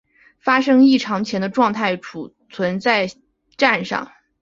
[0.39, 3.07] 发生异常前的状态存储在
[3.55, 4.11] 栈上。